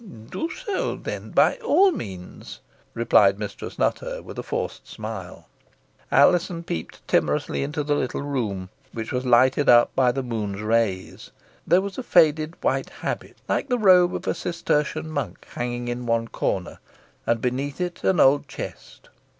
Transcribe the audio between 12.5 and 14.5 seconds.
white habit, like the robe of a